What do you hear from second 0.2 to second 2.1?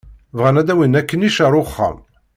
Bɣan ad d-awin aknic ar wexxam.